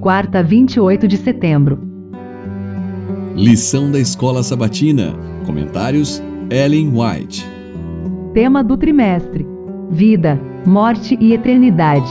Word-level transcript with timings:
quarta, 0.00 0.42
28 0.42 1.06
de 1.06 1.16
setembro. 1.16 1.78
Lição 3.34 3.90
da 3.90 3.98
Escola 3.98 4.42
Sabatina. 4.42 5.14
Comentários: 5.46 6.22
Ellen 6.50 6.92
White. 6.94 7.44
Tema 8.32 8.62
do 8.62 8.76
trimestre: 8.76 9.46
Vida, 9.90 10.40
Morte 10.66 11.16
e 11.20 11.32
Eternidade. 11.32 12.10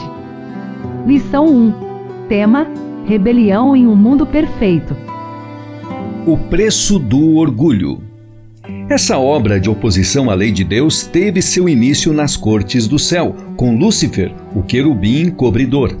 Lição 1.06 1.46
1. 1.46 1.74
Tema: 2.28 2.66
Rebelião 3.06 3.76
em 3.76 3.86
um 3.86 3.96
mundo 3.96 4.26
perfeito. 4.26 4.96
O 6.26 6.36
preço 6.36 6.98
do 6.98 7.36
orgulho. 7.36 8.02
Essa 8.88 9.18
obra 9.18 9.58
de 9.58 9.68
oposição 9.68 10.30
à 10.30 10.34
lei 10.34 10.50
de 10.50 10.64
Deus 10.64 11.06
teve 11.06 11.40
seu 11.40 11.68
início 11.68 12.12
nas 12.12 12.36
cortes 12.36 12.86
do 12.86 12.98
céu, 12.98 13.34
com 13.56 13.76
Lúcifer, 13.76 14.34
o 14.54 14.62
querubim 14.62 15.30
cobridor. 15.30 15.94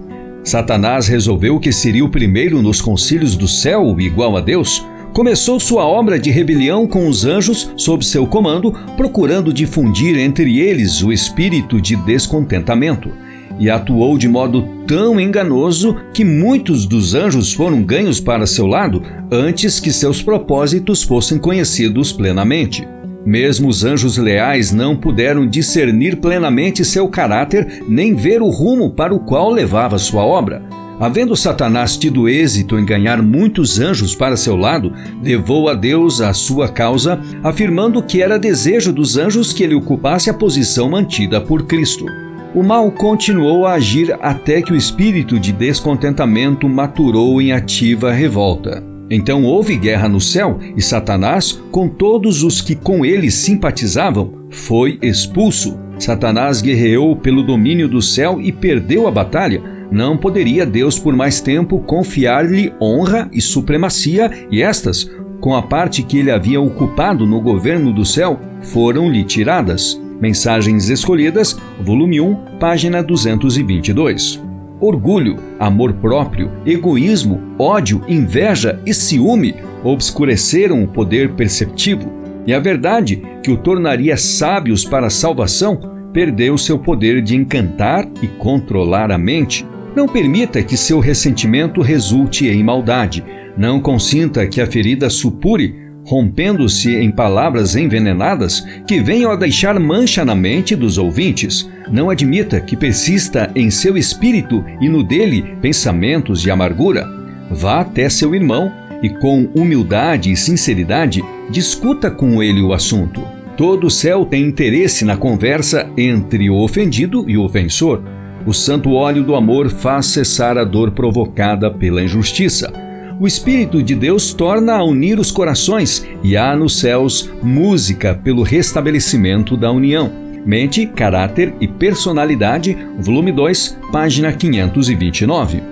Satanás 0.44 1.08
resolveu 1.08 1.58
que 1.58 1.72
seria 1.72 2.04
o 2.04 2.08
primeiro 2.10 2.60
nos 2.60 2.80
concílios 2.82 3.34
do 3.34 3.48
céu 3.48 3.96
igual 3.98 4.36
a 4.36 4.42
Deus. 4.42 4.86
Começou 5.14 5.58
sua 5.58 5.86
obra 5.86 6.18
de 6.18 6.30
rebelião 6.30 6.86
com 6.86 7.08
os 7.08 7.24
anjos 7.24 7.72
sob 7.78 8.04
seu 8.04 8.26
comando, 8.26 8.70
procurando 8.94 9.54
difundir 9.54 10.18
entre 10.18 10.60
eles 10.60 11.02
o 11.02 11.10
espírito 11.10 11.80
de 11.80 11.96
descontentamento. 11.96 13.10
E 13.58 13.70
atuou 13.70 14.18
de 14.18 14.28
modo 14.28 14.68
tão 14.86 15.18
enganoso 15.18 15.96
que 16.12 16.24
muitos 16.24 16.84
dos 16.84 17.14
anjos 17.14 17.54
foram 17.54 17.82
ganhos 17.82 18.20
para 18.20 18.46
seu 18.46 18.66
lado 18.66 19.02
antes 19.30 19.80
que 19.80 19.92
seus 19.92 20.22
propósitos 20.22 21.02
fossem 21.02 21.38
conhecidos 21.38 22.12
plenamente. 22.12 22.86
Mesmo 23.24 23.68
os 23.68 23.84
anjos 23.84 24.18
leais 24.18 24.70
não 24.70 24.96
puderam 24.96 25.46
discernir 25.46 26.16
plenamente 26.16 26.84
seu 26.84 27.08
caráter 27.08 27.82
nem 27.88 28.14
ver 28.14 28.42
o 28.42 28.50
rumo 28.50 28.90
para 28.90 29.14
o 29.14 29.20
qual 29.20 29.50
levava 29.50 29.98
sua 29.98 30.24
obra. 30.24 30.62
Havendo 31.00 31.34
Satanás 31.34 31.96
tido 31.96 32.28
êxito 32.28 32.78
em 32.78 32.84
ganhar 32.84 33.20
muitos 33.20 33.80
anjos 33.80 34.14
para 34.14 34.36
seu 34.36 34.56
lado, 34.56 34.92
levou 35.22 35.68
a 35.68 35.74
Deus 35.74 36.20
a 36.20 36.32
sua 36.32 36.68
causa, 36.68 37.18
afirmando 37.42 38.02
que 38.02 38.22
era 38.22 38.38
desejo 38.38 38.92
dos 38.92 39.16
anjos 39.16 39.52
que 39.52 39.64
ele 39.64 39.74
ocupasse 39.74 40.30
a 40.30 40.34
posição 40.34 40.90
mantida 40.90 41.40
por 41.40 41.66
Cristo. 41.66 42.06
O 42.54 42.62
mal 42.62 42.92
continuou 42.92 43.66
a 43.66 43.72
agir 43.72 44.16
até 44.20 44.62
que 44.62 44.72
o 44.72 44.76
espírito 44.76 45.40
de 45.40 45.50
descontentamento 45.50 46.68
maturou 46.68 47.42
em 47.42 47.50
ativa 47.50 48.12
revolta. 48.12 48.93
Então 49.10 49.44
houve 49.44 49.76
guerra 49.76 50.08
no 50.08 50.20
céu 50.20 50.58
e 50.76 50.82
Satanás, 50.82 51.60
com 51.70 51.88
todos 51.88 52.42
os 52.42 52.60
que 52.60 52.74
com 52.74 53.04
ele 53.04 53.30
simpatizavam, 53.30 54.32
foi 54.50 54.98
expulso. 55.02 55.78
Satanás 55.98 56.60
guerreou 56.60 57.14
pelo 57.16 57.42
domínio 57.42 57.88
do 57.88 58.00
céu 58.00 58.40
e 58.40 58.50
perdeu 58.50 59.06
a 59.06 59.10
batalha. 59.10 59.62
Não 59.90 60.16
poderia 60.16 60.66
Deus 60.66 60.98
por 60.98 61.14
mais 61.14 61.40
tempo 61.40 61.78
confiar-lhe 61.80 62.72
honra 62.80 63.28
e 63.32 63.40
supremacia, 63.40 64.30
e 64.50 64.62
estas, 64.62 65.10
com 65.40 65.54
a 65.54 65.62
parte 65.62 66.02
que 66.02 66.18
ele 66.18 66.30
havia 66.30 66.60
ocupado 66.60 67.26
no 67.26 67.40
governo 67.40 67.92
do 67.92 68.04
céu, 68.04 68.40
foram-lhe 68.62 69.22
tiradas. 69.22 70.00
Mensagens 70.20 70.88
Escolhidas, 70.88 71.58
volume 71.80 72.20
1, 72.20 72.58
página 72.58 73.02
222 73.02 74.53
orgulho, 74.80 75.36
amor 75.58 75.92
próprio, 75.94 76.50
egoísmo, 76.66 77.40
ódio, 77.58 78.02
inveja 78.08 78.80
e 78.84 78.92
ciúme 78.92 79.54
obscureceram 79.82 80.82
o 80.82 80.88
poder 80.88 81.32
perceptivo, 81.32 82.12
e 82.46 82.52
a 82.52 82.58
verdade, 82.58 83.22
que 83.42 83.50
o 83.50 83.56
tornaria 83.56 84.16
sábios 84.16 84.84
para 84.84 85.06
a 85.06 85.10
salvação, 85.10 85.78
perdeu 86.12 86.56
seu 86.56 86.78
poder 86.78 87.20
de 87.20 87.34
encantar 87.34 88.08
e 88.22 88.26
controlar 88.26 89.10
a 89.10 89.18
mente. 89.18 89.66
Não 89.96 90.06
permita 90.06 90.62
que 90.62 90.76
seu 90.76 91.00
ressentimento 91.00 91.80
resulte 91.80 92.46
em 92.46 92.62
maldade. 92.62 93.24
Não 93.56 93.80
consinta 93.80 94.46
que 94.46 94.60
a 94.60 94.66
ferida 94.66 95.08
supure 95.10 95.74
rompendo-se 96.06 96.94
em 96.94 97.10
palavras 97.10 97.76
envenenadas 97.76 98.60
que 98.86 99.00
venham 99.00 99.30
a 99.30 99.36
deixar 99.36 99.78
mancha 99.80 100.24
na 100.24 100.34
mente 100.34 100.76
dos 100.76 100.98
ouvintes. 100.98 101.68
Não 101.90 102.10
admita 102.10 102.60
que 102.60 102.76
persista 102.76 103.50
em 103.54 103.70
seu 103.70 103.96
espírito 103.96 104.64
e 104.80 104.88
no 104.88 105.02
dele 105.02 105.56
pensamentos 105.60 106.40
de 106.40 106.50
amargura. 106.50 107.06
Vá 107.50 107.80
até 107.80 108.08
seu 108.08 108.34
irmão 108.34 108.72
e, 109.02 109.08
com 109.08 109.48
humildade 109.54 110.32
e 110.32 110.36
sinceridade, 110.36 111.22
discuta 111.50 112.10
com 112.10 112.42
ele 112.42 112.62
o 112.62 112.72
assunto. 112.72 113.22
Todo 113.56 113.90
céu 113.90 114.24
tem 114.24 114.42
interesse 114.44 115.04
na 115.04 115.16
conversa 115.16 115.88
entre 115.96 116.50
o 116.50 116.56
ofendido 116.56 117.24
e 117.28 117.36
o 117.36 117.44
ofensor. 117.44 118.02
O 118.46 118.52
santo 118.52 118.92
óleo 118.92 119.22
do 119.22 119.34
amor 119.34 119.70
faz 119.70 120.06
cessar 120.06 120.58
a 120.58 120.64
dor 120.64 120.90
provocada 120.90 121.70
pela 121.70 122.02
injustiça 122.02 122.84
o 123.20 123.26
Espírito 123.26 123.82
de 123.82 123.94
Deus 123.94 124.32
torna 124.32 124.74
a 124.74 124.84
unir 124.84 125.18
os 125.18 125.30
corações 125.30 126.06
e 126.22 126.36
há 126.36 126.56
nos 126.56 126.78
céus 126.78 127.30
música 127.42 128.14
pelo 128.14 128.42
restabelecimento 128.42 129.56
da 129.56 129.70
união. 129.70 130.23
Mente, 130.44 130.84
Caráter 130.84 131.54
e 131.58 131.66
Personalidade, 131.66 132.76
volume 132.98 133.32
2, 133.32 133.78
página 133.90 134.30
529. 134.30 135.62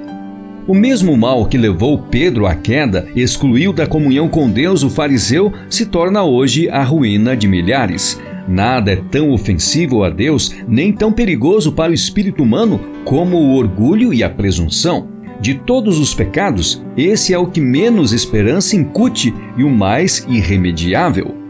O 0.66 0.74
mesmo 0.74 1.14
mal 1.14 1.44
que 1.44 1.58
levou 1.58 1.98
Pedro 1.98 2.46
à 2.46 2.54
queda, 2.54 3.06
excluiu 3.14 3.70
da 3.70 3.86
comunhão 3.86 4.28
com 4.28 4.48
Deus 4.48 4.82
o 4.82 4.88
fariseu, 4.88 5.52
se 5.68 5.84
torna 5.84 6.22
hoje 6.22 6.70
a 6.70 6.82
ruína 6.82 7.36
de 7.36 7.46
milhares. 7.46 8.18
Nada 8.48 8.92
é 8.92 8.96
tão 8.96 9.30
ofensivo 9.30 10.04
a 10.04 10.08
Deus, 10.08 10.54
nem 10.66 10.90
tão 10.90 11.12
perigoso 11.12 11.72
para 11.72 11.90
o 11.90 11.94
espírito 11.94 12.42
humano 12.42 12.80
como 13.04 13.36
o 13.36 13.56
orgulho 13.56 14.14
e 14.14 14.24
a 14.24 14.30
presunção. 14.30 15.08
De 15.38 15.54
todos 15.54 15.98
os 15.98 16.14
pecados, 16.14 16.82
esse 16.96 17.34
é 17.34 17.38
o 17.38 17.48
que 17.48 17.60
menos 17.60 18.12
esperança 18.12 18.74
incute 18.74 19.34
e 19.58 19.64
o 19.64 19.68
mais 19.68 20.24
irremediável. 20.30 21.41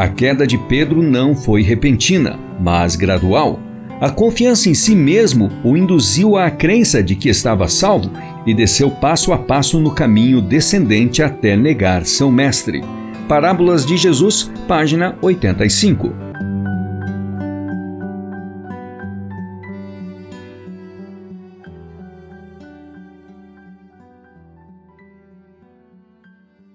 A 0.00 0.08
queda 0.08 0.46
de 0.46 0.56
Pedro 0.56 1.02
não 1.02 1.36
foi 1.36 1.60
repentina, 1.60 2.40
mas 2.58 2.96
gradual. 2.96 3.60
A 4.00 4.08
confiança 4.08 4.70
em 4.70 4.72
si 4.72 4.96
mesmo 4.96 5.50
o 5.62 5.76
induziu 5.76 6.38
à 6.38 6.50
crença 6.50 7.02
de 7.02 7.14
que 7.14 7.28
estava 7.28 7.68
salvo 7.68 8.10
e 8.46 8.54
desceu 8.54 8.90
passo 8.90 9.30
a 9.30 9.36
passo 9.36 9.78
no 9.78 9.90
caminho 9.90 10.40
descendente 10.40 11.22
até 11.22 11.54
negar 11.54 12.06
seu 12.06 12.32
mestre. 12.32 12.82
Parábolas 13.28 13.84
de 13.84 13.98
Jesus, 13.98 14.50
página 14.66 15.18
85. 15.20 16.10